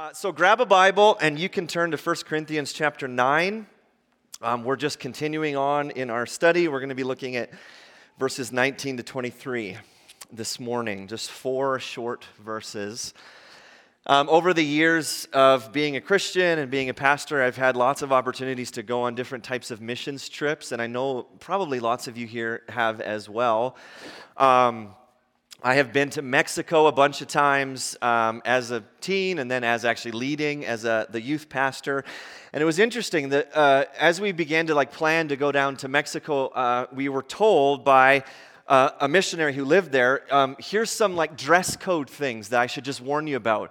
[0.00, 3.66] Uh, so grab a Bible and you can turn to 1 Corinthians chapter 9.
[4.40, 6.68] Um, we're just continuing on in our study.
[6.68, 7.50] We're going to be looking at
[8.18, 9.76] verses 19 to 23
[10.32, 13.12] this morning, just four short verses.
[14.06, 18.00] Um, over the years of being a Christian and being a pastor, I've had lots
[18.00, 22.08] of opportunities to go on different types of missions trips, and I know probably lots
[22.08, 23.76] of you here have as well.
[24.38, 24.94] Um,
[25.62, 29.62] I have been to Mexico a bunch of times um, as a teen and then
[29.62, 32.02] as actually leading as a, the youth pastor.
[32.54, 35.76] And it was interesting that uh, as we began to like plan to go down
[35.78, 38.24] to Mexico, uh, we were told by
[38.68, 42.66] uh, a missionary who lived there, um, here's some like dress code things that I
[42.66, 43.70] should just warn you about.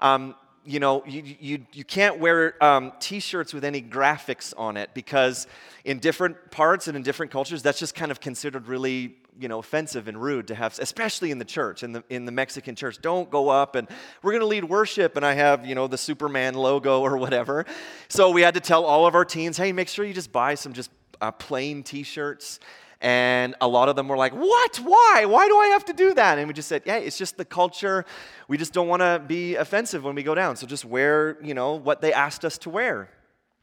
[0.00, 0.34] Um,
[0.66, 4.90] you know, you, you, you can't wear um, t shirts with any graphics on it
[4.92, 5.46] because
[5.86, 9.58] in different parts and in different cultures, that's just kind of considered really you know,
[9.58, 13.00] offensive and rude to have, especially in the church, in the, in the Mexican church.
[13.00, 13.88] Don't go up and
[14.22, 17.64] we're going to lead worship and I have, you know, the Superman logo or whatever.
[18.08, 20.54] So we had to tell all of our teens, hey, make sure you just buy
[20.54, 22.60] some just uh, plain t shirts.
[23.02, 24.76] And a lot of them were like, What?
[24.76, 25.24] Why?
[25.26, 26.38] Why do I have to do that?
[26.38, 28.04] And we just said, Yeah, it's just the culture.
[28.46, 30.56] We just don't want to be offensive when we go down.
[30.56, 33.08] So just wear, you know, what they asked us to wear.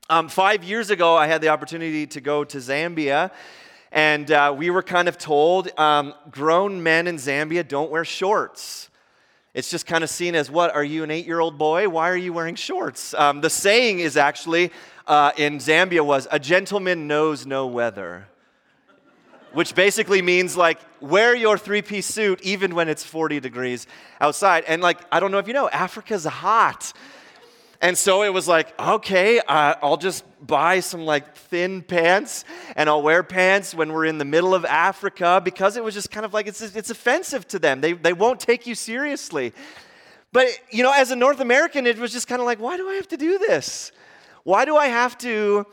[0.10, 3.30] Um, five years ago, I had the opportunity to go to Zambia
[3.98, 8.92] and uh, we were kind of told um, grown men in Zambia don't wear shorts.
[9.56, 10.76] It's just kind of seen as what?
[10.76, 11.90] Are you an eight year old boy?
[11.90, 13.16] Why are you wearing shorts?
[13.16, 14.72] Um, the saying is actually
[15.08, 18.28] uh, in Zambia was a gentleman knows no weather,
[19.54, 23.88] which basically means like wear your three piece suit even when it's 40 degrees
[24.22, 24.64] outside.
[24.68, 26.94] And like, I don't know if you know, Africa's hot.
[27.80, 32.44] And so it was like, okay, uh, I'll just buy some like thin pants
[32.76, 36.10] and I'll wear pants when we're in the middle of Africa because it was just
[36.10, 37.82] kind of like it's, it's offensive to them.
[37.82, 39.54] They, they won't take you seriously.
[40.34, 42.90] But, you know, as a North American, it was just kind of like, why do
[42.90, 43.92] I have to do this?
[44.44, 45.66] Why do I have to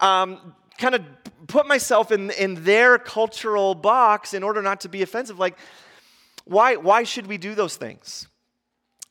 [0.00, 1.02] um, kind of
[1.46, 5.38] put myself in, in their cultural box in order not to be offensive?
[5.38, 5.56] Like,
[6.44, 8.26] why, why should we do those things?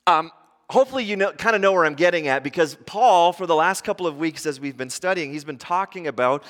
[0.05, 0.31] Um,
[0.71, 3.83] hopefully you know, kind of know where I'm getting at because Paul, for the last
[3.83, 6.43] couple of weeks as we've been studying, he's been talking about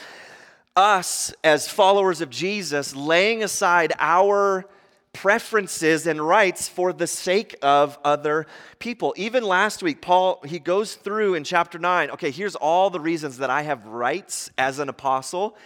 [0.76, 4.66] us as followers of Jesus laying aside our
[5.12, 8.46] preferences and rights for the sake of other
[8.80, 9.14] people.
[9.18, 13.40] Even last week, Paul, he goes through in chapter 9, okay, here's all the reasons
[13.40, 15.58] that I have rights as an apostle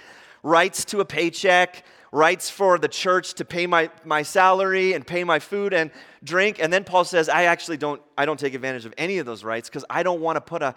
[0.42, 1.84] rights to a paycheck,
[2.16, 5.92] rights for the church to pay my, my salary and pay my food and
[6.24, 6.58] drink.
[6.60, 9.44] And then Paul says, I actually don't, I don't take advantage of any of those
[9.44, 10.74] rights because I don't want to put a,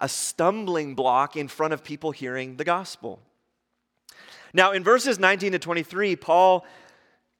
[0.00, 3.20] a stumbling block in front of people hearing the gospel.
[4.52, 6.66] Now, in verses 19 to 23, Paul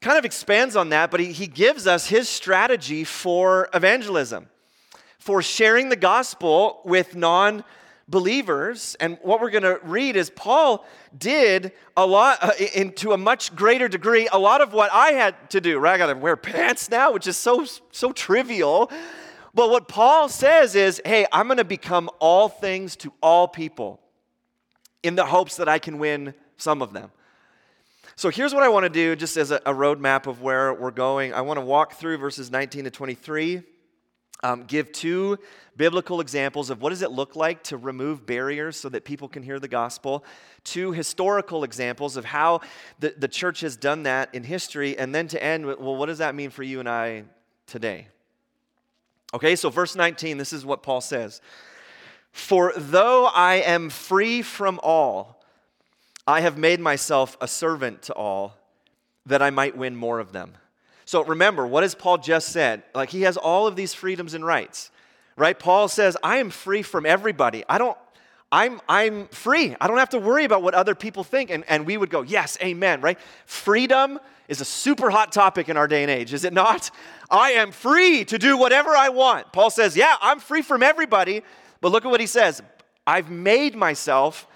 [0.01, 4.49] kind of expands on that, but he, he gives us his strategy for evangelism,
[5.19, 7.65] for sharing the gospel with non
[8.09, 8.97] believers.
[9.01, 10.85] And what we're going to read is Paul
[11.17, 15.51] did a lot, uh, into a much greater degree, a lot of what I had
[15.51, 15.79] to do.
[15.79, 15.95] Right?
[15.95, 18.91] I got to wear pants now, which is so, so trivial.
[19.55, 24.01] But what Paul says is, hey, I'm going to become all things to all people
[25.03, 27.11] in the hopes that I can win some of them.
[28.17, 30.91] So here's what I want to do, just as a, a roadmap of where we're
[30.91, 31.35] going.
[31.35, 33.63] I want to walk through verses 19 to 23
[34.43, 35.39] um, give two
[35.77, 39.43] biblical examples of what does it look like to remove barriers so that people can
[39.43, 40.25] hear the gospel
[40.65, 42.61] two historical examples of how
[43.01, 46.07] the, the church has done that in history and then to end with well what
[46.07, 47.25] does that mean for you and i
[47.67, 48.07] today?
[49.35, 51.41] Okay so verse 19 this is what paul says.
[52.33, 55.43] For though i am free from all
[56.27, 58.57] i have made myself a servant to all
[59.25, 60.55] that i might win more of them
[61.13, 62.85] so remember, what has Paul just said?
[62.95, 64.91] Like he has all of these freedoms and rights,
[65.37, 65.59] right?
[65.59, 67.65] Paul says, I am free from everybody.
[67.69, 67.99] I don't,
[68.51, 69.77] I'm, I'm free.
[69.79, 71.51] I don't have to worry about what other people think.
[71.51, 73.19] And, and we would go, yes, amen, right?
[73.45, 76.91] Freedom is a super hot topic in our day and age, is it not?
[77.31, 79.53] I am free to do whatever I want.
[79.53, 81.43] Paul says, yeah, I'm free from everybody.
[81.83, 82.63] But look at what he says
[83.07, 84.47] I've made myself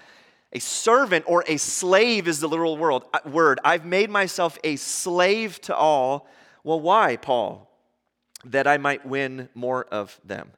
[0.53, 3.03] a servant or a slave, is the literal word.
[3.13, 6.27] Uh, I've made myself a slave to all
[6.63, 7.69] well, why, Paul?
[8.45, 10.51] That I might win more of them.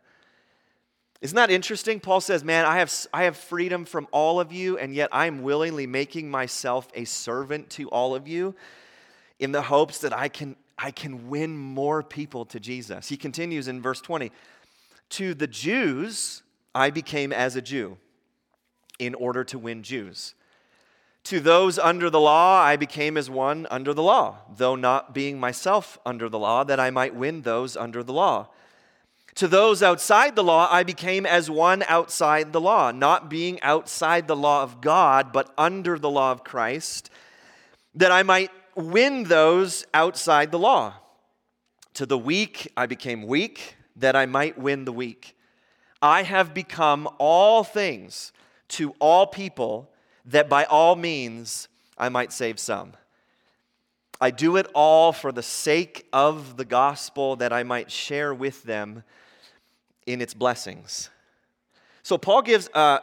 [1.21, 1.99] Isn't that interesting?
[1.99, 5.43] Paul says, Man, I have, I have freedom from all of you, and yet I'm
[5.43, 8.55] willingly making myself a servant to all of you
[9.39, 13.09] in the hopes that I can, I can win more people to Jesus.
[13.09, 14.31] He continues in verse 20
[15.11, 16.43] To the Jews,
[16.73, 17.97] I became as a Jew
[18.97, 20.35] in order to win Jews.
[21.25, 25.39] To those under the law, I became as one under the law, though not being
[25.39, 28.47] myself under the law, that I might win those under the law.
[29.35, 34.27] To those outside the law, I became as one outside the law, not being outside
[34.27, 37.09] the law of God, but under the law of Christ,
[37.95, 40.95] that I might win those outside the law.
[41.93, 45.37] To the weak, I became weak, that I might win the weak.
[46.01, 48.31] I have become all things
[48.69, 49.91] to all people,
[50.29, 51.67] that by all means
[51.97, 52.93] I might save some.
[54.21, 58.63] I do it all for the sake of the gospel, that I might share with
[58.63, 59.03] them
[60.05, 61.09] in its blessings.
[62.03, 62.99] So, Paul gives uh,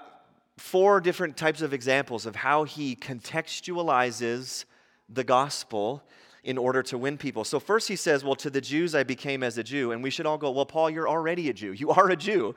[0.58, 4.64] four different types of examples of how he contextualizes
[5.08, 6.02] the gospel
[6.44, 7.44] in order to win people.
[7.44, 9.92] So, first he says, Well, to the Jews I became as a Jew.
[9.92, 11.72] And we should all go, Well, Paul, you're already a Jew.
[11.72, 12.54] You are a Jew.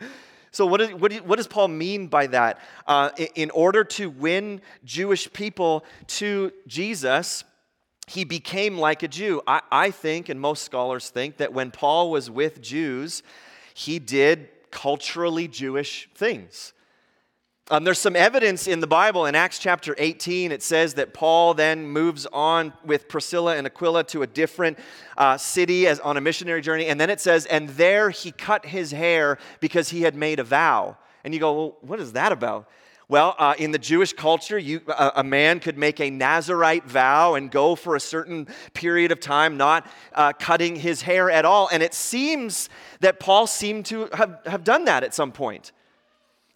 [0.52, 2.60] So, what, is, what, what does Paul mean by that?
[2.88, 7.44] Uh, in order to win Jewish people to Jesus,
[8.08, 9.42] he became like a Jew.
[9.46, 13.22] I, I think, and most scholars think, that when Paul was with Jews,
[13.74, 16.74] he did culturally Jewish things.
[17.72, 19.28] Um, there's some evidence in the Bible.
[19.28, 24.04] In Acts chapter 18, it says that Paul then moves on with Priscilla and Aquila
[24.06, 24.80] to a different
[25.18, 26.88] uh, city as on a missionary journey.
[26.88, 30.44] And then it says, and there he cut his hair because he had made a
[30.44, 30.98] vow.
[31.24, 32.68] And you go, well, what is that about?
[33.08, 37.52] Well, uh, in the Jewish culture, you, a man could make a Nazarite vow and
[37.52, 39.86] go for a certain period of time not
[40.16, 41.70] uh, cutting his hair at all.
[41.72, 42.70] And it seems
[43.02, 45.72] that Paul seemed to have, have done that at some point.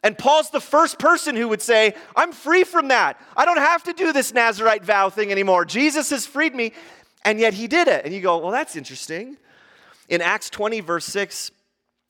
[0.04, 3.20] And Paul's the first person who would say, I'm free from that.
[3.38, 5.64] I don't have to do this Nazarite vow thing anymore.
[5.64, 6.74] Jesus has freed me.
[7.26, 8.04] And yet he did it.
[8.06, 9.38] And you go, well, that's interesting.
[10.10, 11.52] In Acts 20, verse 6,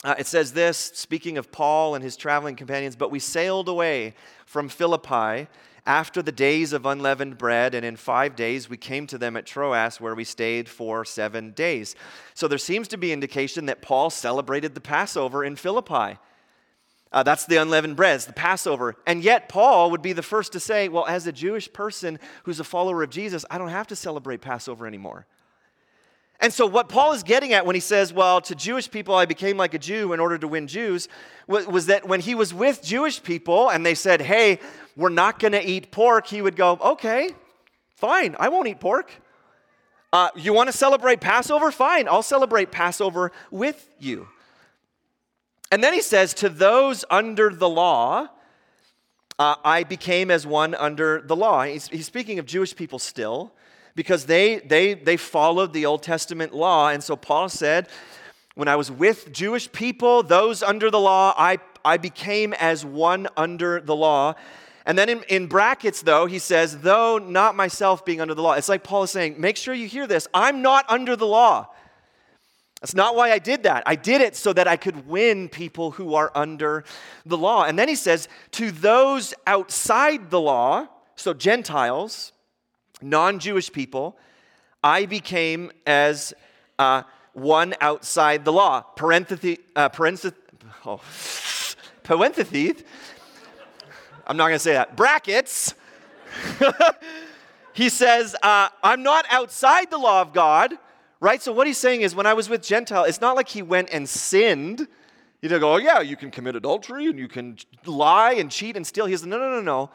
[0.03, 4.15] uh, it says this, speaking of Paul and his traveling companions, but we sailed away
[4.45, 5.47] from Philippi
[5.85, 9.45] after the days of unleavened bread, and in five days we came to them at
[9.45, 11.95] Troas, where we stayed for seven days.
[12.33, 16.17] So there seems to be indication that Paul celebrated the Passover in Philippi.
[17.13, 18.95] Uh, that's the unleavened bread, it's the Passover.
[19.05, 22.59] And yet, Paul would be the first to say, Well, as a Jewish person who's
[22.59, 25.27] a follower of Jesus, I don't have to celebrate Passover anymore.
[26.39, 29.25] And so, what Paul is getting at when he says, Well, to Jewish people I
[29.25, 31.07] became like a Jew in order to win Jews,
[31.47, 34.59] was that when he was with Jewish people and they said, Hey,
[34.97, 37.29] we're not going to eat pork, he would go, Okay,
[37.95, 39.11] fine, I won't eat pork.
[40.11, 41.71] Uh, you want to celebrate Passover?
[41.71, 44.27] Fine, I'll celebrate Passover with you.
[45.73, 48.27] And then he says, To those under the law,
[49.39, 51.63] uh, I became as one under the law.
[51.63, 53.51] He's, he's speaking of Jewish people still
[53.95, 56.89] because they, they, they followed the Old Testament law.
[56.89, 57.89] And so Paul said,
[58.53, 63.27] When I was with Jewish people, those under the law, I, I became as one
[63.35, 64.35] under the law.
[64.85, 68.53] And then in, in brackets, though, he says, Though not myself being under the law.
[68.53, 70.27] It's like Paul is saying, Make sure you hear this.
[70.35, 71.69] I'm not under the law.
[72.83, 73.83] That's not why I did that.
[73.85, 76.83] I did it so that I could win people who are under
[77.25, 77.63] the law.
[77.63, 82.33] And then he says, To those outside the law, so Gentiles,
[83.01, 84.17] non Jewish people,
[84.83, 86.33] I became as
[86.77, 88.81] uh, one outside the law.
[88.81, 89.87] Parenthesis, uh,
[90.85, 90.99] oh,
[92.03, 92.83] parentheses.
[94.27, 94.97] I'm not going to say that.
[94.97, 95.73] Brackets.
[97.73, 100.73] he says, uh, I'm not outside the law of God,
[101.23, 101.41] right?
[101.41, 103.89] So what he's saying is, when I was with Gentile, it's not like he went
[103.93, 104.85] and sinned.
[105.41, 108.75] You don't go, oh, yeah, you can commit adultery and you can lie and cheat
[108.75, 109.05] and steal.
[109.05, 109.89] He no, no, no, no.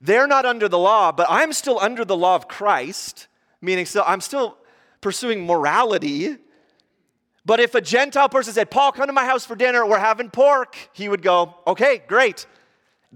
[0.00, 3.28] They're not under the law, but I'm still under the law of Christ,
[3.60, 4.56] meaning still, I'm still
[5.00, 6.36] pursuing morality.
[7.46, 10.30] But if a Gentile person said, Paul, come to my house for dinner, we're having
[10.30, 12.46] pork, he would go, okay, great,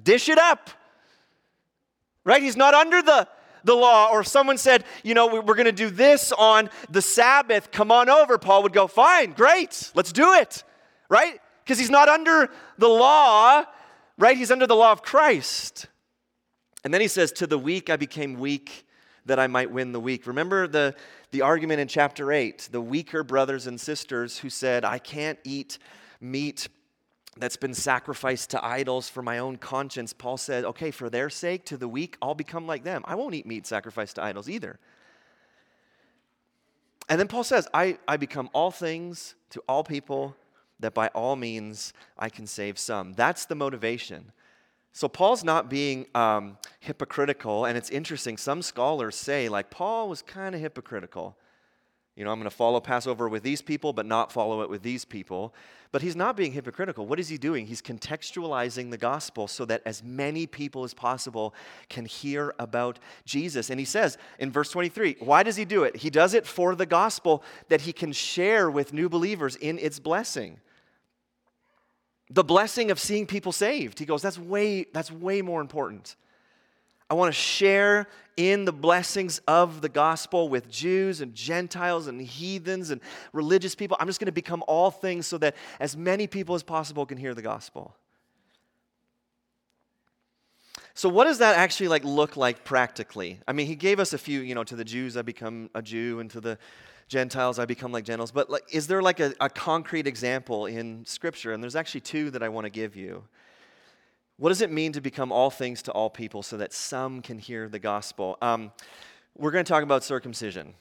[0.00, 0.70] dish it up.
[2.23, 2.42] Right?
[2.42, 3.26] He's not under the,
[3.64, 4.11] the law.
[4.11, 7.90] Or if someone said, you know, we're going to do this on the Sabbath, come
[7.90, 8.38] on over.
[8.38, 10.62] Paul would go, fine, great, let's do it.
[11.09, 11.40] Right?
[11.64, 13.64] Because he's not under the law,
[14.18, 14.37] right?
[14.37, 15.87] He's under the law of Christ.
[16.85, 18.87] And then he says, To the weak I became weak
[19.26, 20.26] that I might win the weak.
[20.26, 20.94] Remember the,
[21.30, 25.78] the argument in chapter 8, the weaker brothers and sisters who said, I can't eat
[26.21, 26.68] meat
[27.37, 30.12] that's been sacrificed to idols for my own conscience.
[30.12, 33.03] Paul said, Okay, for their sake, to the weak, I'll become like them.
[33.07, 34.79] I won't eat meat sacrificed to idols either.
[37.09, 40.37] And then Paul says, I, I become all things to all people
[40.81, 43.12] that by all means I can save some.
[43.12, 44.33] That's the motivation.
[44.93, 48.37] So Paul's not being um, hypocritical, and it's interesting.
[48.37, 51.37] Some scholars say, like, Paul was kind of hypocritical.
[52.16, 54.83] You know, I'm going to follow Passover with these people, but not follow it with
[54.83, 55.52] these people.
[55.90, 57.06] But he's not being hypocritical.
[57.06, 57.66] What is he doing?
[57.66, 61.54] He's contextualizing the gospel so that as many people as possible
[61.88, 63.68] can hear about Jesus.
[63.68, 65.97] And he says in verse 23, why does he do it?
[65.97, 69.99] He does it for the gospel that he can share with new believers in its
[69.99, 70.61] blessing.
[72.30, 73.99] the blessing of seeing people saved.
[73.99, 76.16] He goes, that's way, that's way more important.
[77.14, 82.21] I want to share in the blessings of the gospel with Jews and Gentiles and
[82.21, 83.00] heathens and
[83.33, 83.97] religious people.
[84.00, 87.16] I'm just going to become all things so that as many people as possible can
[87.16, 87.94] hear the gospel.
[90.94, 93.38] So what does that actually like look like practically?
[93.47, 95.83] I mean, he gave us a few, you know, to the Jews I become a
[95.83, 96.59] Jew and to the
[97.06, 98.33] Gentiles I become like Gentiles.
[98.33, 101.52] But like is there like a, a concrete example in scripture?
[101.52, 103.23] And there's actually two that I want to give you.
[104.37, 107.38] What does it mean to become all things to all people so that some can
[107.38, 108.37] hear the gospel?
[108.43, 108.73] Um,
[109.37, 110.75] we're going to talk about circumcision.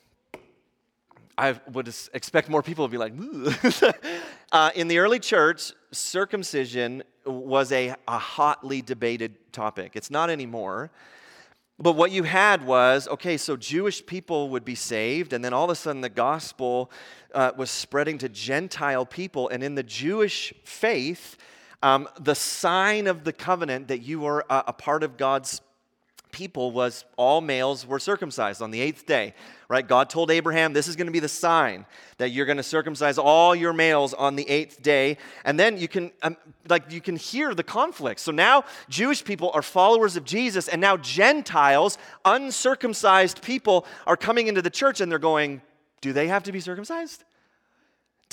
[1.38, 3.14] I would expect more people to be like,
[4.52, 9.92] uh, in the early church, circumcision was a, a hotly debated topic.
[9.96, 10.90] It's not anymore.
[11.78, 15.64] But what you had was okay, so Jewish people would be saved, and then all
[15.66, 16.92] of a sudden the gospel
[17.34, 19.50] uh, was spreading to Gentile people.
[19.50, 21.38] And in the Jewish faith,
[21.84, 25.62] um, the sign of the covenant that you were a, a part of God's
[26.32, 29.36] people was all males were circumcised on the eighth day,
[29.70, 29.88] right?
[29.88, 31.86] God told Abraham, this is going to be the sign
[32.18, 35.18] that you're going to circumcise all your males on the eighth day.
[35.46, 36.36] And then you can, um,
[36.68, 38.20] like, you can hear the conflict.
[38.20, 44.48] So now Jewish people are followers of Jesus, and now Gentiles, uncircumcised people, are coming
[44.48, 45.62] into the church and they're going,
[46.02, 47.24] do they have to be circumcised?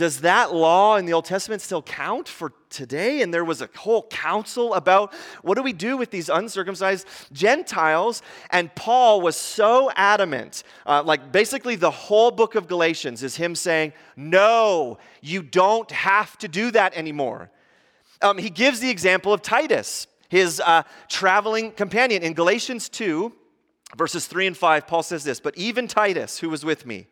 [0.00, 3.21] Does that law in the Old Testament still count for today?
[3.21, 8.23] And there was a whole council about what do we do with these uncircumcised Gentiles?
[8.49, 10.62] And Paul was so adamant.
[10.87, 16.38] Uh, like basically, the whole book of Galatians is him saying, No, you don't have
[16.38, 17.50] to do that anymore.
[18.23, 22.23] Um, he gives the example of Titus, his uh, traveling companion.
[22.23, 23.35] In Galatians 2,
[23.99, 27.07] verses 3 and 5, Paul says this But even Titus, who was with me,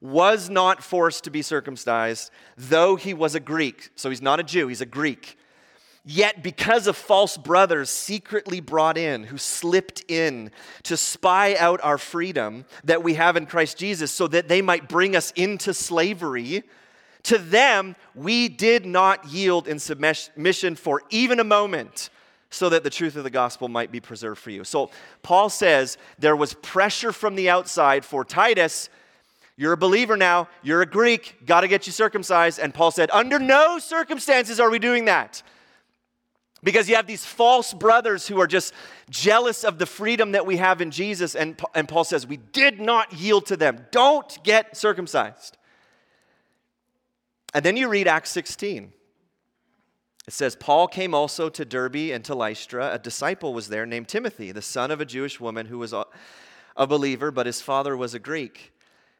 [0.00, 3.90] was not forced to be circumcised, though he was a Greek.
[3.96, 5.36] So he's not a Jew, he's a Greek.
[6.02, 10.50] Yet, because of false brothers secretly brought in, who slipped in
[10.84, 14.88] to spy out our freedom that we have in Christ Jesus, so that they might
[14.88, 16.62] bring us into slavery,
[17.24, 22.08] to them we did not yield in submission for even a moment,
[22.48, 24.64] so that the truth of the gospel might be preserved for you.
[24.64, 24.90] So,
[25.22, 28.88] Paul says there was pressure from the outside for Titus
[29.60, 30.48] you're a believer now.
[30.62, 31.44] You're a Greek.
[31.44, 32.58] Got to get you circumcised.
[32.58, 35.42] And Paul said, Under no circumstances are we doing that.
[36.64, 38.72] Because you have these false brothers who are just
[39.10, 41.34] jealous of the freedom that we have in Jesus.
[41.34, 43.84] And, and Paul says, We did not yield to them.
[43.90, 45.58] Don't get circumcised.
[47.52, 48.94] And then you read Acts 16.
[50.26, 52.94] It says, Paul came also to Derbe and to Lystra.
[52.94, 56.06] A disciple was there named Timothy, the son of a Jewish woman who was a,
[56.78, 58.72] a believer, but his father was a Greek.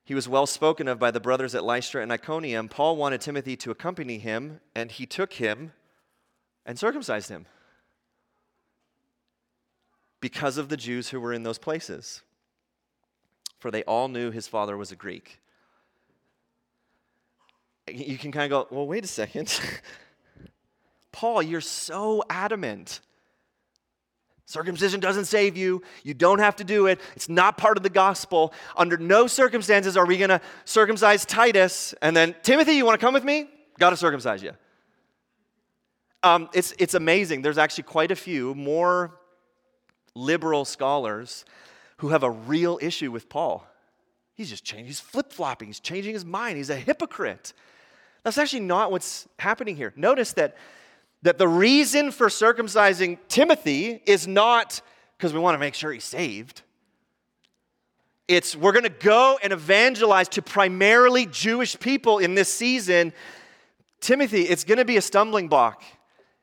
[0.05, 2.69] He was well spoken of by the brothers at Lystra and Iconium.
[2.69, 5.73] Paul wanted Timothy to accompany him, and he took him
[6.67, 7.47] and circumcised him
[10.21, 12.23] because of the Jews who were in those places.
[13.59, 15.41] For they all knew his father was a Greek.
[17.89, 19.61] You can kind of go, well, wait a second.
[21.13, 23.01] Paul, you're so adamant
[24.51, 25.81] Circumcision doesn't save you.
[26.03, 27.01] You don't have to do it.
[27.15, 28.53] It's not part of the gospel.
[28.77, 33.07] Under no circumstances are we going to circumcise Titus and then, Timothy, you want to
[33.07, 33.49] come with me?
[33.79, 34.51] Got to circumcise you.
[36.25, 37.43] Um, it's, it's amazing.
[37.43, 39.21] There's actually quite a few more
[40.17, 41.45] liberal scholars
[41.99, 43.65] who have a real issue with Paul.
[44.35, 47.53] He's just changing, he's flip flopping, he's changing his mind, he's a hypocrite.
[48.25, 49.93] That's actually not what's happening here.
[49.95, 50.57] Notice that
[51.23, 54.81] that the reason for circumcising Timothy is not
[55.17, 56.63] because we want to make sure he's saved.
[58.27, 63.13] It's we're going to go and evangelize to primarily Jewish people in this season.
[64.01, 65.83] Timothy, it's going to be a stumbling block.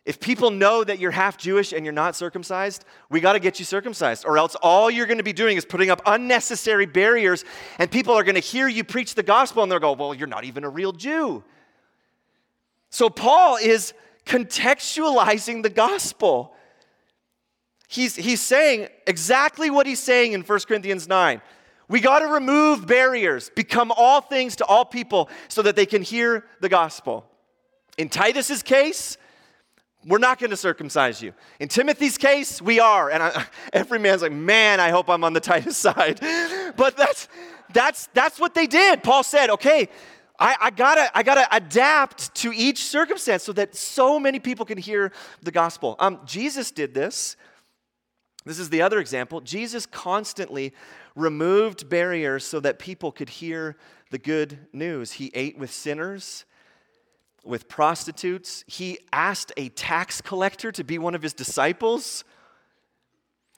[0.06, 3.60] If people know that you're half Jewish and you're not circumcised, we got to get
[3.60, 7.44] you circumcised, or else all you're going to be doing is putting up unnecessary barriers,
[7.78, 10.28] and people are going to hear you preach the gospel and they'll go, Well, you're
[10.28, 11.44] not even a real Jew.
[12.90, 13.94] So Paul is
[14.28, 16.54] contextualizing the gospel.
[17.88, 21.42] He's, he's saying exactly what he's saying in 1 Corinthians 9.
[21.90, 26.02] We got to remove barriers, become all things to all people so that they can
[26.02, 27.26] hear the gospel.
[27.98, 29.18] In Titus's case,
[30.06, 31.34] we're not going to circumcise you.
[31.60, 33.10] In Timothy's case, we are.
[33.10, 36.20] And I, every man's like, man, I hope I'm on the Titus side.
[36.76, 37.30] But that's,
[37.72, 39.02] that's, that's what they did.
[39.02, 39.88] Paul said, okay,
[40.40, 44.78] I, I, gotta, I gotta adapt to each circumstance so that so many people can
[44.78, 45.96] hear the gospel.
[46.00, 47.36] Um, Jesus did this.
[48.46, 49.42] This is the other example.
[49.42, 50.74] Jesus constantly
[51.16, 53.76] removed barriers so that people could hear
[54.12, 55.14] the good news.
[55.14, 56.46] He ate with sinners,
[57.44, 58.64] with prostitutes.
[58.68, 62.24] He asked a tax collector to be one of his disciples.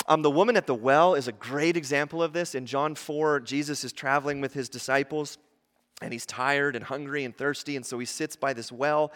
[0.07, 2.55] Um, the woman at the well is a great example of this.
[2.55, 5.37] In John 4, Jesus is traveling with his disciples,
[6.01, 9.11] and he's tired and hungry and thirsty, and so he sits by this well,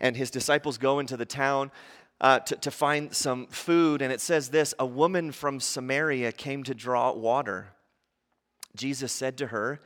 [0.00, 1.70] and his disciples go into the town.
[2.18, 6.62] Uh, to, to find some food, and it says this A woman from Samaria came
[6.62, 7.68] to draw water.
[8.74, 9.82] Jesus said to her,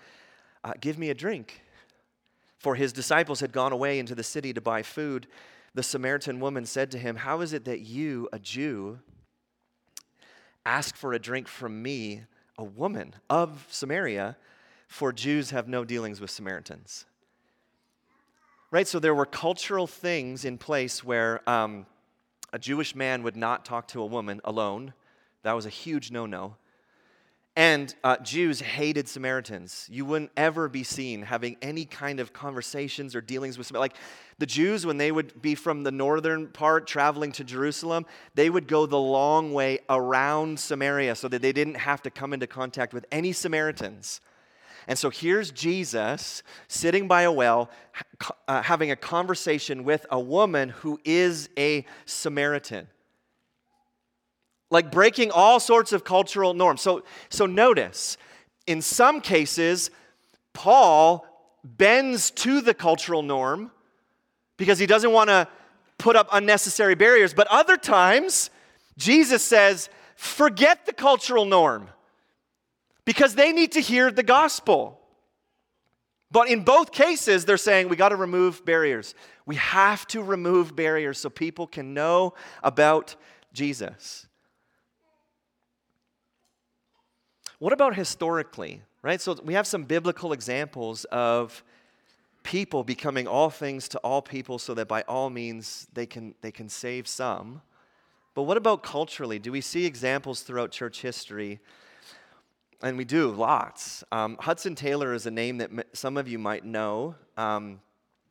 [0.62, 1.62] uh, Give me a drink.
[2.58, 5.26] For his disciples had gone away into the city to buy food.
[5.74, 8.98] The Samaritan woman said to him, How is it that you, a Jew,
[10.66, 12.24] ask for a drink from me,
[12.58, 14.36] a woman of Samaria,
[14.90, 17.04] for Jews have no dealings with Samaritans.
[18.72, 18.88] Right?
[18.88, 21.86] So there were cultural things in place where um,
[22.52, 24.92] a Jewish man would not talk to a woman alone.
[25.44, 26.56] That was a huge no no.
[27.54, 29.86] And uh, Jews hated Samaritans.
[29.92, 33.92] You wouldn't ever be seen having any kind of conversations or dealings with Samaritans.
[33.92, 34.02] Like
[34.38, 38.66] the Jews, when they would be from the northern part traveling to Jerusalem, they would
[38.66, 42.92] go the long way around Samaria so that they didn't have to come into contact
[42.92, 44.20] with any Samaritans.
[44.86, 47.70] And so here's Jesus sitting by a well,
[48.48, 52.88] uh, having a conversation with a woman who is a Samaritan
[54.70, 56.80] like breaking all sorts of cultural norms.
[56.80, 58.16] So, so notice,
[58.66, 59.90] in some cases,
[60.52, 61.26] Paul
[61.64, 63.70] bends to the cultural norm
[64.56, 65.48] because he doesn't want to
[65.98, 67.34] put up unnecessary barriers.
[67.34, 68.50] But other times,
[68.96, 71.88] Jesus says, forget the cultural norm
[73.10, 75.00] because they need to hear the gospel.
[76.30, 79.16] But in both cases, they're saying we got to remove barriers.
[79.46, 83.16] We have to remove barriers so people can know about
[83.52, 84.28] Jesus.
[87.58, 89.20] What about historically, right?
[89.20, 91.64] So we have some biblical examples of
[92.44, 96.52] people becoming all things to all people so that by all means they can, they
[96.52, 97.60] can save some.
[98.34, 99.40] But what about culturally?
[99.40, 101.58] Do we see examples throughout church history?
[102.82, 104.02] And we do, lots.
[104.10, 107.14] Um, Hudson Taylor is a name that some of you might know.
[107.36, 107.80] Um,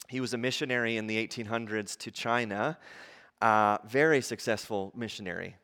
[0.08, 2.80] he was a missionary in the 1800s to China,
[3.42, 5.56] uh, very successful missionary.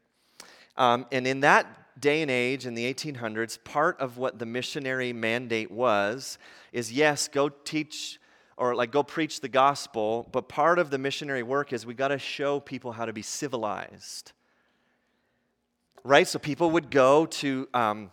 [0.78, 5.13] Um, and in that day and age, in the 1800s, part of what the missionary
[5.13, 6.38] mandate was
[6.71, 8.19] is yes, go teach
[8.56, 12.10] or like go preach the gospel, but part of the missionary work is we got
[12.10, 14.32] to show people how to be civilized.
[16.04, 16.28] Right?
[16.28, 18.12] So people would go to um,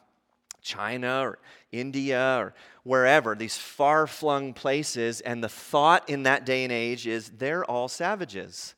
[0.63, 1.39] China or
[1.71, 7.07] India or wherever, these far flung places, and the thought in that day and age
[7.07, 8.75] is they're all savages.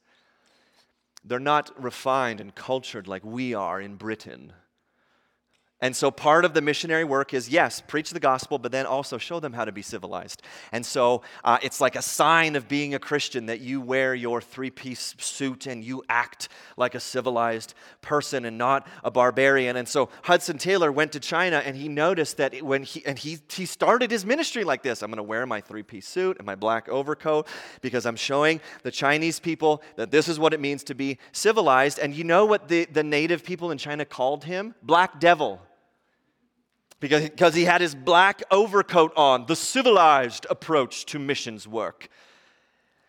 [1.24, 4.52] They're not refined and cultured like we are in Britain.
[5.84, 9.18] And so part of the missionary work is yes, preach the gospel, but then also
[9.18, 10.40] show them how to be civilized.
[10.72, 14.40] And so uh, it's like a sign of being a Christian that you wear your
[14.40, 19.76] three piece suit and you act like a civilized person and not a barbarian.
[19.76, 23.40] And so Hudson Taylor went to China and he noticed that when he, and he,
[23.52, 26.46] he started his ministry like this I'm going to wear my three piece suit and
[26.46, 27.46] my black overcoat
[27.82, 31.98] because I'm showing the Chinese people that this is what it means to be civilized.
[31.98, 34.74] And you know what the, the native people in China called him?
[34.82, 35.60] Black devil
[37.08, 42.08] because, he had his black overcoat on, the civilized approach to missions work.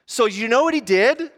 [0.05, 1.31] So, you know what he did?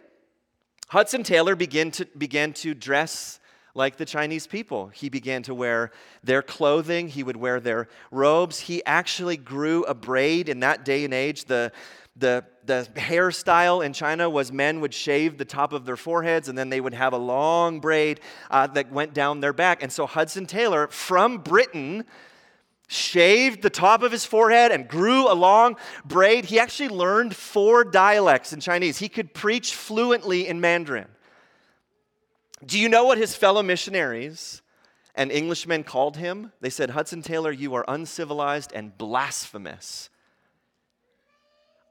[0.90, 3.40] Hudson Taylor began to, began to dress
[3.76, 4.88] like the Chinese people.
[4.88, 5.92] He began to wear
[6.24, 8.60] their clothing, he would wear their robes.
[8.62, 11.46] He actually grew a braid in that day and age.
[11.46, 11.72] The,
[12.16, 16.58] the, the hairstyle in China was men would shave the top of their foreheads and
[16.58, 19.84] then they would have a long braid uh, that went down their back.
[19.84, 22.04] And so Hudson Taylor from Britain
[22.88, 26.46] shaved the top of his forehead and grew a long braid.
[26.46, 28.98] He actually learned four dialects in Chinese.
[28.98, 31.08] He could preach fluently in Mandarin.
[32.66, 34.62] Do you know what his fellow missionaries
[35.16, 36.52] and Englishmen called him?
[36.62, 40.10] They said, Hudson Taylor, you are uncivilized and blasphemous.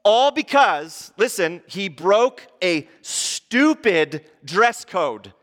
[0.03, 5.33] All because, listen, he broke a stupid dress code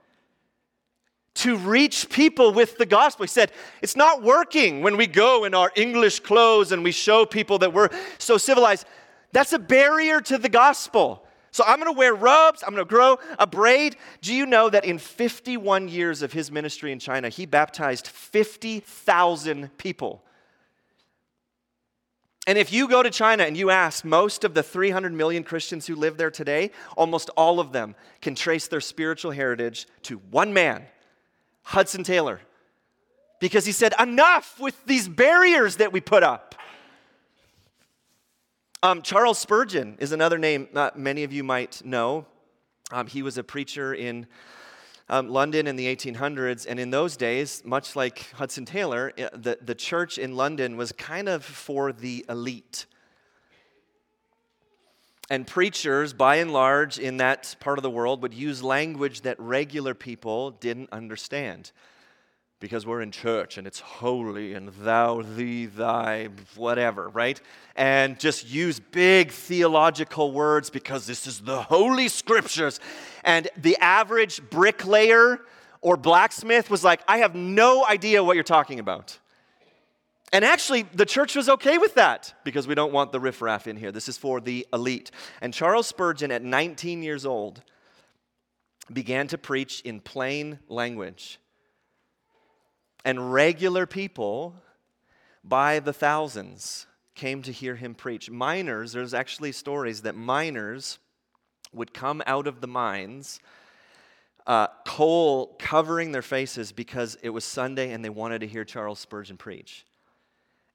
[1.44, 3.24] to reach people with the gospel.
[3.24, 3.52] He said,
[3.82, 7.74] It's not working when we go in our English clothes and we show people that
[7.74, 8.86] we're so civilized.
[9.32, 11.22] That's a barrier to the gospel.
[11.50, 13.96] So I'm going to wear robes, I'm going to grow a braid.
[14.22, 19.76] Do you know that in 51 years of his ministry in China, he baptized 50,000
[19.76, 20.24] people?
[22.46, 25.86] And if you go to China and you ask most of the 300 million Christians
[25.86, 30.54] who live there today, almost all of them can trace their spiritual heritage to one
[30.54, 30.86] man
[31.64, 32.40] Hudson Taylor
[33.40, 36.54] because he said, Enough with these barriers that we put up.
[38.82, 42.26] Um, Charles Spurgeon is another name many of you might know.
[42.92, 44.26] Um, he was a preacher in
[45.08, 49.58] um, London in the 1800s, and in those days, much like Hudson Taylor, uh, the,
[49.60, 52.86] the church in London was kind of for the elite.
[55.30, 59.40] And preachers, by and large, in that part of the world, would use language that
[59.40, 61.72] regular people didn't understand
[62.60, 67.40] because we're in church and it's holy and thou, thee, thy, whatever, right?
[67.76, 72.80] And just use big theological words because this is the holy scriptures.
[73.22, 75.40] And the average bricklayer
[75.80, 79.18] or blacksmith was like, I have no idea what you're talking about.
[80.34, 83.76] And actually, the church was okay with that because we don't want the riffraff in
[83.76, 83.92] here.
[83.92, 85.12] This is for the elite.
[85.40, 87.62] And Charles Spurgeon, at 19 years old,
[88.92, 91.38] began to preach in plain language
[93.04, 94.56] and regular people
[95.44, 98.28] by the thousands came to hear him preach.
[98.28, 100.98] Miners, there's actually stories that miners
[101.72, 103.38] would come out of the mines,
[104.48, 108.98] uh, coal covering their faces because it was Sunday and they wanted to hear Charles
[108.98, 109.86] Spurgeon preach.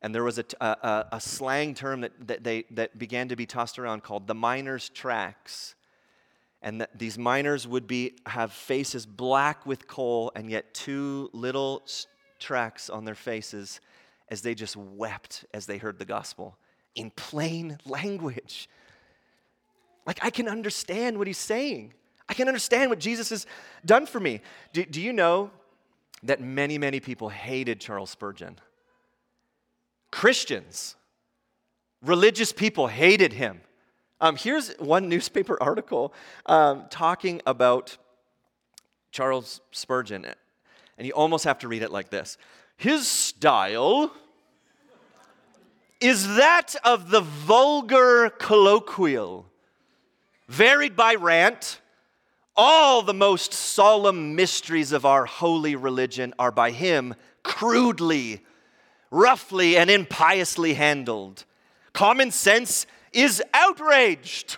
[0.02, 3.46] And there was a, a, a slang term that, that, they, that began to be
[3.46, 5.76] tossed around called the miner's tracks
[6.62, 11.84] and that these miners would be have faces black with coal and yet two little
[12.40, 13.80] tracks on their faces
[14.30, 16.58] as they just wept as they heard the gospel
[16.96, 18.70] in plain language.
[20.06, 21.94] Like, I can understand what he's saying.
[22.28, 23.46] I can understand what Jesus has
[23.86, 24.42] done for me.
[24.74, 25.52] Do, do you know
[26.24, 28.60] that many, many people hated Charles Spurgeon?
[30.12, 30.96] Christians,
[32.02, 33.62] religious people hated him.
[34.22, 36.14] Um, here's one newspaper article
[36.46, 37.98] um, talking about
[39.12, 40.26] Charles Spurgeon
[41.00, 42.38] and you almost have to read it like this
[42.78, 44.12] His style
[46.00, 49.48] is that of the vulgar colloquial,
[50.48, 51.82] varied by rant.
[52.62, 58.42] All the most solemn mysteries of our holy religion are by him crudely,
[59.12, 61.46] roughly, and impiously handled.
[61.94, 64.58] Common sense is outraged,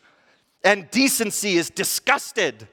[0.63, 2.67] and decency is disgusted.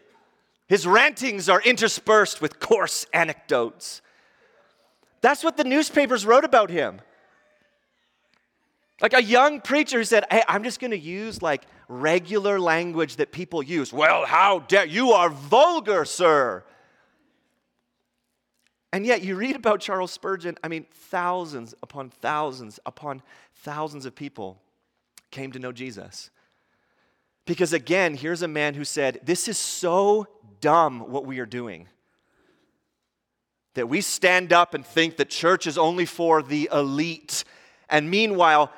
[0.69, 4.03] His rantings are interspersed with coarse anecdotes.
[5.21, 7.01] That's what the newspapers wrote about him.
[9.01, 13.17] Like a young preacher who said, Hey, I'm just going to use like regular language
[13.17, 13.93] that people use.
[13.93, 16.65] Well, how dare you are vulgar, sir.
[18.93, 23.23] And yet, you read about Charles Spurgeon, I mean, thousands upon thousands upon
[23.57, 24.61] thousands of people
[25.31, 26.31] came to know Jesus.
[27.45, 30.27] Because again, here's a man who said, This is so
[30.61, 31.89] dumb what we are doing.
[33.75, 37.45] That we stand up and think that church is only for the elite.
[37.91, 38.73] And meanwhile,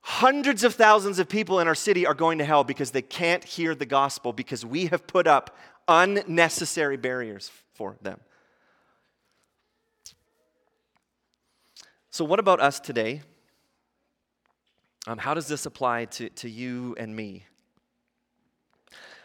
[0.00, 3.42] hundreds of thousands of people in our city are going to hell because they can't
[3.42, 5.56] hear the gospel because we have put up
[5.88, 8.20] unnecessary barriers for them.
[12.14, 13.22] So, what about us today?
[15.08, 17.42] Um, how does this apply to, to you and me?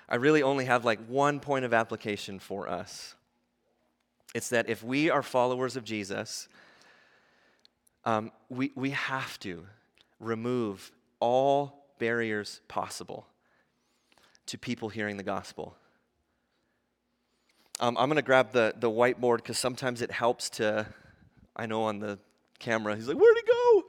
[0.09, 3.13] I really only have like one point of application for us.
[4.33, 6.47] It's that if we are followers of Jesus,
[8.05, 9.67] um, we, we have to
[10.19, 13.27] remove all barriers possible
[14.47, 15.75] to people hearing the gospel.
[17.79, 20.87] Um, I'm going to grab the, the whiteboard because sometimes it helps to,
[21.55, 22.17] I know on the
[22.59, 23.83] camera, he's like, where'd he go?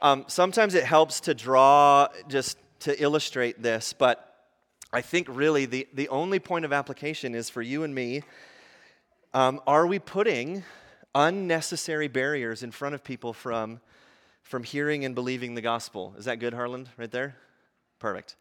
[0.00, 4.24] Um, sometimes it helps to draw just to illustrate this, but
[4.92, 8.22] I think really the, the only point of application is for you and me
[9.34, 10.64] um, are we putting
[11.14, 13.80] unnecessary barriers in front of people from,
[14.42, 16.14] from hearing and believing the gospel?
[16.16, 17.36] Is that good, Harland, right there?
[17.98, 18.36] Perfect.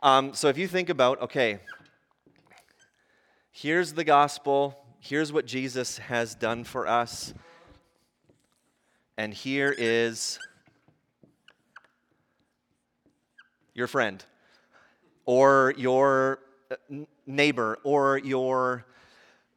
[0.00, 1.58] Um, so if you think about, okay,
[3.50, 7.34] here's the gospel, here's what Jesus has done for us,
[9.18, 10.38] and here is
[13.74, 14.24] your friend
[15.26, 16.38] or your
[16.70, 16.76] uh,
[17.26, 18.86] neighbor or your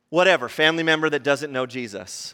[0.09, 2.33] whatever, family member that doesn't know Jesus.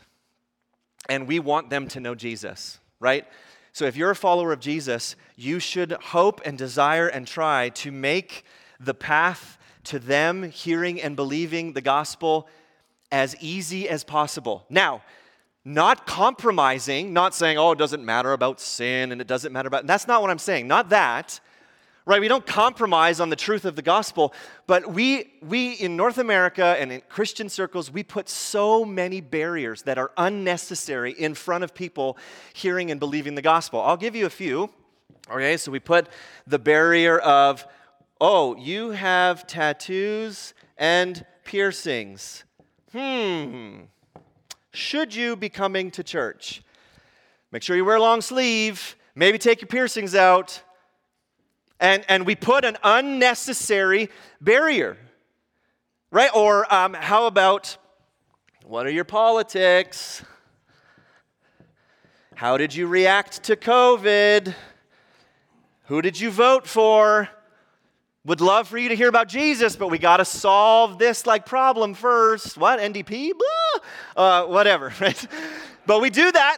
[1.10, 3.28] And we want them to know Jesus, right?
[3.74, 7.92] So if you're a follower of Jesus, you should hope and desire and try to
[7.92, 8.46] make
[8.80, 12.48] the path to them hearing and believing the gospel
[13.12, 14.66] as easy as possible.
[14.70, 15.02] Now,
[15.68, 19.86] not compromising, not saying, oh, it doesn't matter about sin and it doesn't matter about,
[19.86, 20.68] that's not what I'm saying.
[20.68, 21.40] Not that
[22.08, 22.22] right?
[22.22, 24.34] We don't compromise on the truth of the gospel,
[24.66, 29.82] but we, we in North America and in Christian circles, we put so many barriers
[29.82, 32.18] that are unnecessary in front of people
[32.54, 33.82] hearing and believing the gospel.
[33.82, 34.70] I'll give you a few.
[35.30, 36.08] Okay, so we put
[36.48, 37.68] the barrier of,
[38.22, 42.46] oh, you have tattoos and piercings.
[42.94, 43.82] Hmm.
[44.78, 46.62] Should you be coming to church?
[47.52, 48.96] Make sure you wear a long sleeve.
[49.16, 50.62] Maybe take your piercings out.
[51.80, 54.10] And, and we put an unnecessary
[54.40, 54.96] barrier,
[56.12, 56.30] right?
[56.36, 57.76] Or um, how about
[58.66, 60.24] what are your politics?
[62.36, 64.54] How did you react to COVID?
[65.86, 67.30] Who did you vote for?
[68.28, 71.46] Would love for you to hear about Jesus, but we got to solve this like
[71.46, 72.58] problem first.
[72.58, 72.78] What?
[72.78, 73.32] NDP?
[74.18, 75.28] Uh, whatever, right?
[75.86, 76.58] But we do that.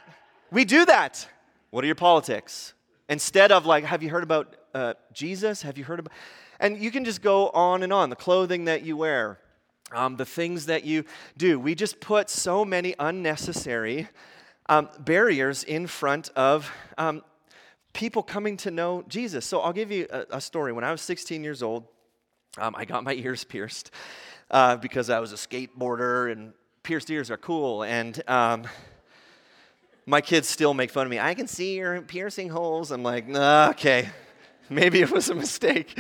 [0.49, 1.27] We do that.
[1.69, 2.73] What are your politics?
[3.07, 5.61] Instead of like, have you heard about uh, Jesus?
[5.61, 6.11] Have you heard about?
[6.59, 8.09] And you can just go on and on.
[8.09, 9.37] The clothing that you wear,
[9.91, 11.05] um, the things that you
[11.37, 11.59] do.
[11.59, 14.07] We just put so many unnecessary
[14.69, 17.21] um, barriers in front of um,
[17.93, 19.45] people coming to know Jesus.
[19.45, 20.71] So I'll give you a, a story.
[20.73, 21.85] When I was 16 years old,
[22.57, 23.91] um, I got my ears pierced
[24.51, 27.83] uh, because I was a skateboarder and pierced ears are cool.
[27.83, 28.63] And um,
[30.05, 31.19] my kids still make fun of me.
[31.19, 32.91] I can see your piercing holes.
[32.91, 34.09] I'm like, nah, okay,
[34.69, 35.97] maybe it was a mistake.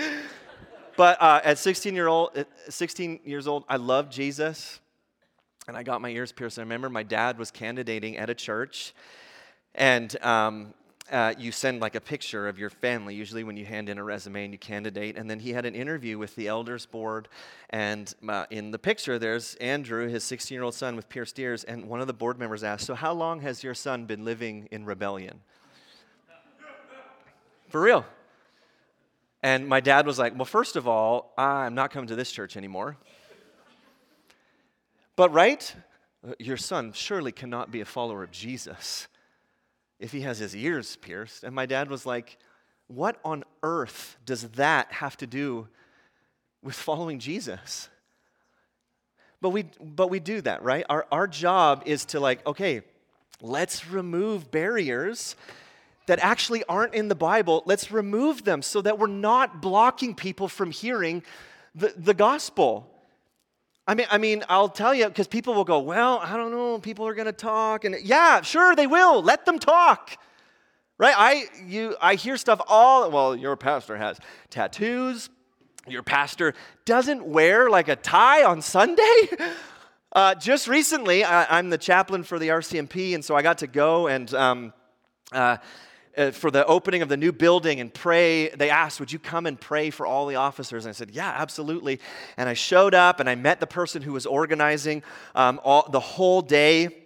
[0.97, 2.31] But uh, at 16, year old,
[2.67, 4.79] 16 years old, I loved Jesus,
[5.67, 6.59] and I got my ears pierced.
[6.59, 8.93] I remember my dad was candidating at a church,
[9.75, 10.73] and um,
[11.11, 14.03] uh, you send like a picture of your family, usually when you hand in a
[14.03, 15.17] resume and you candidate.
[15.17, 17.27] And then he had an interview with the elders board.
[17.69, 21.63] And uh, in the picture, there's Andrew, his 16 year old son with pierced ears.
[21.63, 24.67] And one of the board members asked, So, how long has your son been living
[24.71, 25.41] in rebellion?
[27.69, 28.05] For real.
[29.41, 32.57] And my dad was like, Well, first of all, I'm not coming to this church
[32.57, 32.97] anymore.
[35.15, 35.75] But, right?
[36.37, 39.07] Your son surely cannot be a follower of Jesus
[39.99, 41.43] if he has his ears pierced.
[41.43, 42.37] And my dad was like,
[42.87, 45.67] What on earth does that have to do
[46.61, 47.89] with following Jesus?
[49.41, 50.85] But we, but we do that, right?
[50.89, 52.81] Our, our job is to, like, okay,
[53.41, 55.35] let's remove barriers
[56.07, 57.63] that actually aren't in the Bible.
[57.65, 61.23] Let's remove them so that we're not blocking people from hearing
[61.75, 62.88] the, the gospel.
[63.89, 66.77] I mean, I mean, I'll tell you because people will go, well, I don't know,
[66.77, 69.23] people are going to talk, and yeah, sure they will.
[69.23, 70.15] Let them talk,
[70.99, 71.15] right?
[71.17, 73.09] I you I hear stuff all.
[73.09, 74.19] Well, your pastor has
[74.51, 75.31] tattoos.
[75.87, 76.53] Your pastor
[76.85, 79.03] doesn't wear like a tie on Sunday.
[80.11, 83.67] Uh, just recently, I, am the chaplain for the RCMP, and so I got to
[83.67, 84.33] go and.
[84.33, 84.73] Um,
[85.31, 85.57] uh,
[86.17, 88.49] uh, for the opening of the new building and pray.
[88.49, 90.85] They asked, Would you come and pray for all the officers?
[90.85, 91.99] And I said, Yeah, absolutely.
[92.37, 95.03] And I showed up and I met the person who was organizing
[95.35, 97.05] um, all, the whole day.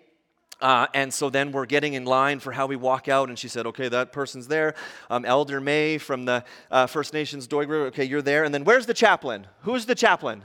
[0.61, 3.29] Uh, and so then we're getting in line for how we walk out.
[3.29, 4.75] And she said, Okay, that person's there.
[5.09, 8.43] Um, Elder May from the uh, First Nations Doig okay, you're there.
[8.43, 9.47] And then where's the chaplain?
[9.61, 10.43] Who's the chaplain?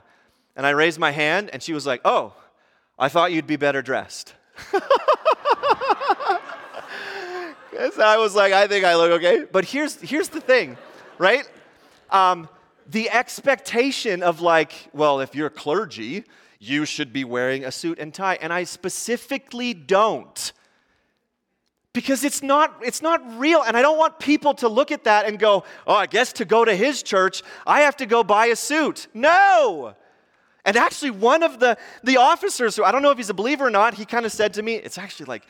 [0.57, 2.35] And I raised my hand and she was like, Oh,
[2.99, 4.35] I thought you'd be better dressed.
[8.03, 9.47] I was like, I think I look okay.
[9.51, 10.77] But here's, here's the thing,
[11.19, 11.49] right?
[12.11, 12.49] Um,
[12.87, 16.25] the expectation of, like, well, if you're clergy,
[16.59, 18.39] you should be wearing a suit and tie.
[18.41, 20.53] And I specifically don't.
[21.93, 23.63] Because it's not, it's not real.
[23.63, 26.45] And I don't want people to look at that and go, oh, I guess to
[26.45, 29.09] go to his church, I have to go buy a suit.
[29.15, 29.95] No.
[30.65, 33.67] And actually, one of the, the officers, who I don't know if he's a believer
[33.67, 35.47] or not, he kind of said to me, it's actually like,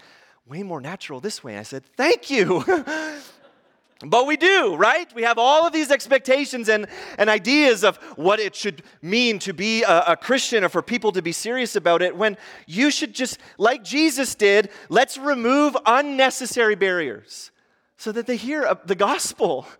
[0.48, 1.58] way more natural this way.
[1.58, 2.64] I said, Thank you.
[4.06, 5.12] but we do, right?
[5.14, 6.87] We have all of these expectations and,
[7.18, 11.12] and ideas of what it should mean to be a, a Christian or for people
[11.12, 16.76] to be serious about it when you should just, like Jesus did, let's remove unnecessary
[16.76, 17.50] barriers
[17.96, 19.66] so that they hear the gospel.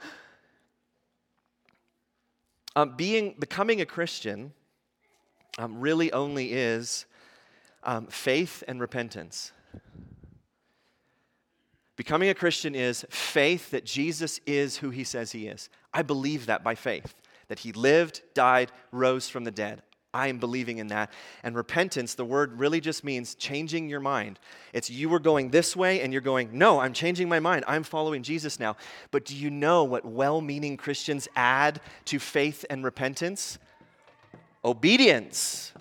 [2.77, 4.53] Um, being becoming a Christian
[5.59, 7.07] um, really only is
[7.83, 9.51] um, faith and repentance.
[11.99, 15.69] Becoming a Christian is faith that Jesus is who he says he is.
[15.93, 17.13] I believe that by faith,
[17.49, 19.83] that he lived, died, rose from the dead.
[20.15, 21.11] I am believing in that.
[21.43, 24.39] And repentance, the word really just means changing your mind.
[24.73, 27.65] It's you were going this way and you're going, no, I'm changing my mind.
[27.67, 28.77] I'm following Jesus now.
[29.11, 33.59] But do you know what well meaning Christians add to faith and repentance?
[34.65, 35.73] Obedience.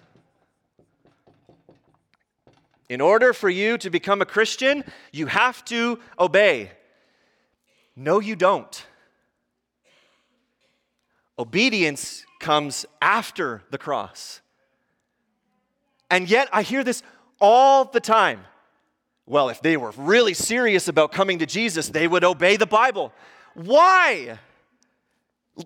[2.90, 6.72] In order for you to become a Christian, you have to obey.
[7.96, 8.86] No, you don't.
[11.38, 14.42] Obedience comes after the cross.
[16.10, 17.04] And yet, I hear this
[17.42, 18.46] all the time.
[19.26, 23.12] Well, if they were really serious about coming to Jesus, they would obey the Bible.
[23.56, 24.40] Why?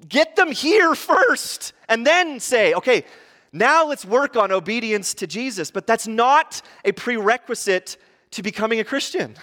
[0.07, 3.05] Get them here first and then say, okay,
[3.53, 5.71] now let's work on obedience to Jesus.
[5.71, 7.97] But that's not a prerequisite
[8.31, 9.35] to becoming a Christian.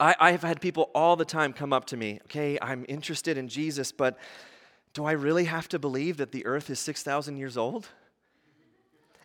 [0.00, 3.48] I, I've had people all the time come up to me, okay, I'm interested in
[3.48, 4.18] Jesus, but
[4.94, 7.86] do I really have to believe that the earth is 6,000 years old?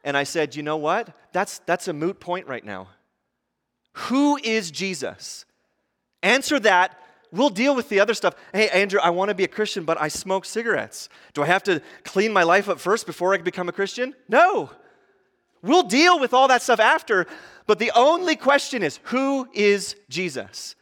[0.04, 1.10] And I said, you know what?
[1.32, 2.90] That's, that's a moot point right now.
[3.94, 5.46] Who is Jesus?
[6.22, 7.00] Answer that.
[7.32, 8.36] We'll deal with the other stuff.
[8.54, 11.10] Hey, Andrew, I want to be a Christian, but I smoke cigarettes.
[11.34, 14.16] Do I have to clean my life up first before I can become a Christian?
[14.30, 14.72] No.
[15.62, 17.28] We'll deal with all that stuff after,
[17.66, 20.76] but the only question is who is Jesus?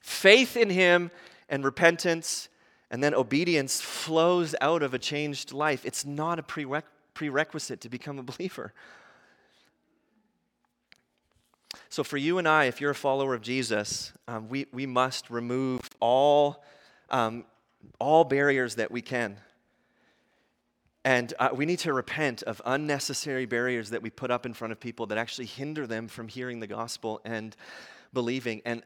[0.00, 1.10] Faith in him
[1.48, 2.48] and repentance
[2.90, 5.84] and then obedience flows out of a changed life.
[5.84, 6.82] It's not a
[7.14, 8.72] prerequisite to become a believer.
[11.96, 15.30] So, for you and I, if you're a follower of Jesus, um, we, we must
[15.30, 16.62] remove all,
[17.08, 17.46] um,
[17.98, 19.38] all barriers that we can.
[21.06, 24.72] And uh, we need to repent of unnecessary barriers that we put up in front
[24.72, 27.56] of people that actually hinder them from hearing the gospel and
[28.12, 28.60] believing.
[28.66, 28.82] And,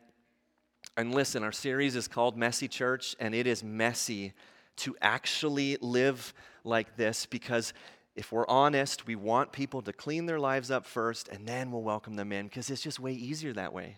[0.96, 4.34] and listen, our series is called Messy Church, and it is messy
[4.76, 7.72] to actually live like this because
[8.20, 11.80] if we're honest, we want people to clean their lives up first and then we'll
[11.80, 13.96] welcome them in because it's just way easier that way.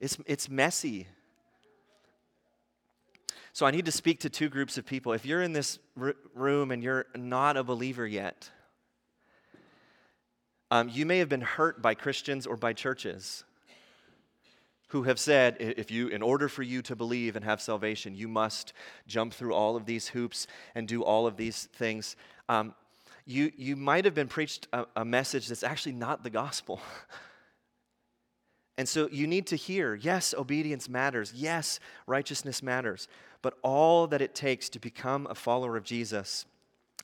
[0.00, 1.06] It's, it's messy.
[3.52, 5.12] So I need to speak to two groups of people.
[5.12, 8.50] If you're in this r- room and you're not a believer yet,
[10.72, 13.44] um, you may have been hurt by Christians or by churches
[14.88, 18.28] who have said if you in order for you to believe and have salvation you
[18.28, 18.74] must
[19.06, 22.14] jump through all of these hoops and do all of these things
[22.52, 22.74] um,
[23.24, 26.80] you, you might have been preached a, a message that's actually not the gospel.
[28.78, 31.34] And so you need to hear yes obedience matters.
[31.36, 33.06] Yes righteousness matters.
[33.42, 36.46] But all that it takes to become a follower of jesus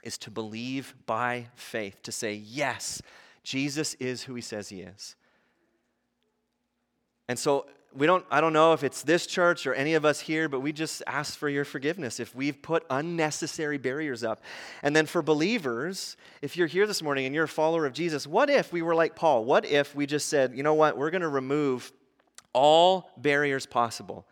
[0.02, 3.02] is to believe by faith to say yes
[3.44, 5.14] jesus is who he says he is.
[7.28, 7.66] And so
[7.98, 10.60] we don't i don't know if it's this church or any of us here but
[10.60, 14.40] we just ask for your forgiveness if we've put unnecessary barriers up.
[14.82, 18.26] And then for believers if you're here this morning and you're a follower of jesus
[18.26, 19.44] what if we were like paul?
[19.44, 20.96] What if we just said you know what?
[20.96, 21.92] We're going to remove
[22.52, 24.26] all barriers possible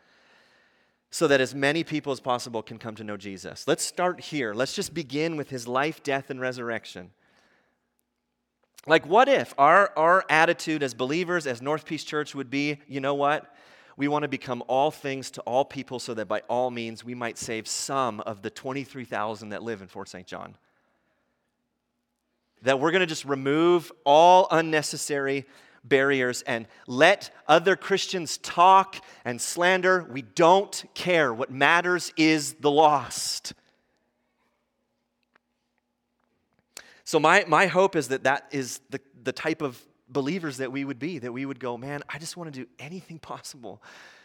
[1.11, 3.67] so that as many people as possible can come to know jesus?
[3.67, 4.55] Let's start here.
[4.55, 7.11] Let's just begin with his life death and resurrection.
[8.89, 13.01] Like, what if our, our attitude as believers, as North Peace Church, would be you
[13.01, 13.53] know what?
[13.97, 17.15] We want to become all things to all people so that by all means we
[17.15, 20.27] might save some of the 23,000 that live in Fort St.
[20.27, 20.55] John.
[22.63, 25.47] That we're going to just remove all unnecessary
[25.83, 30.07] barriers and let other Christians talk and slander.
[30.11, 31.33] We don't care.
[31.33, 33.55] What matters is the lost.
[37.05, 40.85] So, my, my hope is that that is the, the type of believers that we
[40.85, 43.83] would be, that we would go, man, I just want to do anything possible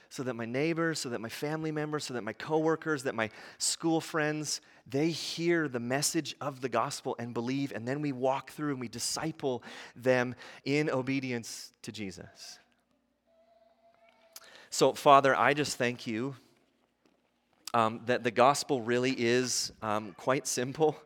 [0.10, 3.30] so that my neighbors, so that my family members, so that my coworkers, that my
[3.58, 8.52] school friends, they hear the message of the gospel and believe, and then we walk
[8.52, 9.63] through and we disciple
[9.96, 12.60] them in obedience to Jesus.
[14.70, 16.36] So, Father, I just thank you
[17.74, 20.98] um, that the gospel really is um, quite simple.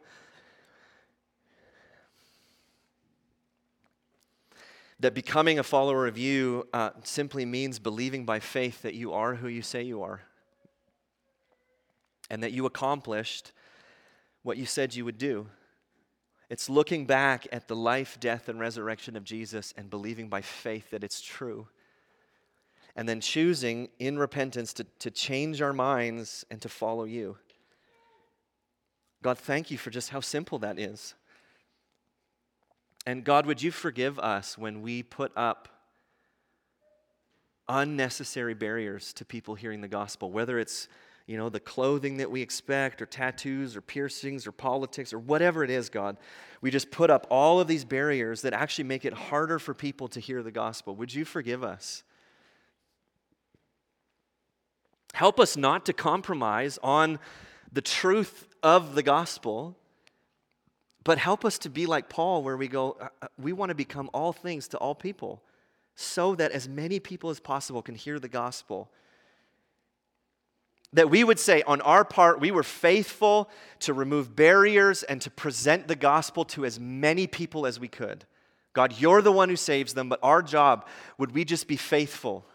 [4.99, 9.35] That becoming a follower of you uh, simply means believing by faith that you are
[9.35, 10.21] who you say you are
[12.29, 13.51] and that you accomplished
[14.43, 15.47] what you said you would do.
[16.49, 20.91] It's looking back at the life, death, and resurrection of Jesus and believing by faith
[20.91, 21.67] that it's true.
[22.95, 27.37] And then choosing in repentance to, to change our minds and to follow you.
[29.21, 31.15] God, thank you for just how simple that is.
[33.05, 35.69] And God, would you forgive us when we put up
[37.67, 40.87] unnecessary barriers to people hearing the gospel, whether it's
[41.27, 45.63] you know, the clothing that we expect, or tattoos, or piercings, or politics, or whatever
[45.63, 46.17] it is, God.
[46.61, 50.07] We just put up all of these barriers that actually make it harder for people
[50.09, 50.95] to hear the gospel.
[50.95, 52.03] Would you forgive us?
[55.13, 57.17] Help us not to compromise on
[57.71, 59.75] the truth of the gospel
[61.05, 63.75] but help us to be like Paul, where we go, uh, uh, we want to
[63.75, 65.41] become all things to all people,
[65.95, 68.91] so that as many people as possible can hear the gospel.
[70.91, 73.49] That we would say, on our part, we were faithful
[73.81, 78.25] to remove barriers and to present the gospel to as many people as we could.
[78.73, 80.87] God, you're the one who saves them, but our job,
[81.17, 82.45] would we just be faithful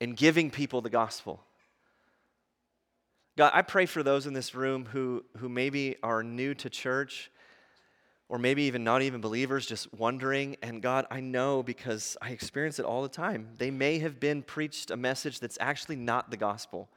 [0.00, 1.44] in giving people the gospel.
[3.42, 7.28] God, I pray for those in this room who, who maybe are new to church
[8.28, 10.56] or maybe even not even believers, just wondering.
[10.62, 13.48] And God, I know because I experience it all the time.
[13.58, 16.88] They may have been preached a message that's actually not the gospel.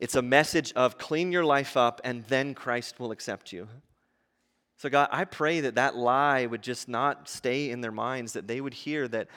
[0.00, 3.68] It's a message of clean your life up and then Christ will accept you.
[4.78, 8.48] So, God, I pray that that lie would just not stay in their minds, that
[8.48, 9.28] they would hear that,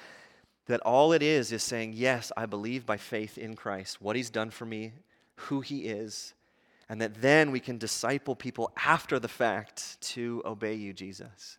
[0.65, 4.31] that all it is is saying, Yes, I believe by faith in Christ, what he's
[4.31, 4.93] done for me,
[5.41, 6.33] who he is,
[6.89, 11.57] and that then we can disciple people after the fact to obey you, Jesus.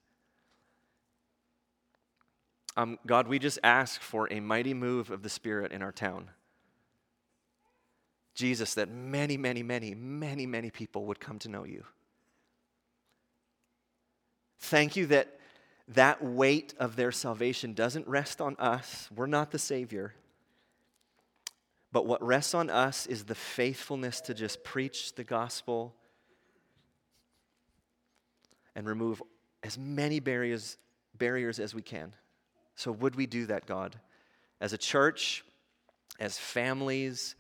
[2.76, 6.30] Um, God, we just ask for a mighty move of the Spirit in our town.
[8.34, 11.84] Jesus, that many, many, many, many, many people would come to know you.
[14.58, 15.38] Thank you that
[15.88, 19.08] that weight of their salvation doesn't rest on us.
[19.14, 20.14] We're not the Savior.
[21.92, 25.94] But what rests on us is the faithfulness to just preach the gospel
[28.74, 29.22] and remove
[29.62, 30.78] as many barriers,
[31.16, 32.14] barriers as we can.
[32.74, 33.98] So, would we do that, God?
[34.60, 35.44] As a church,
[36.18, 37.34] as families,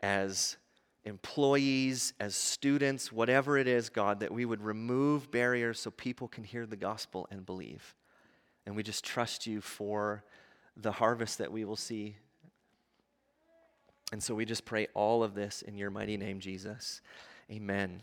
[0.00, 0.56] as
[1.04, 6.42] employees, as students, whatever it is, God, that we would remove barriers so people can
[6.44, 7.94] hear the gospel and believe.
[8.66, 10.24] And we just trust you for
[10.76, 12.16] the harvest that we will see.
[14.14, 17.00] And so we just pray all of this in your mighty name, Jesus.
[17.50, 18.00] Amen.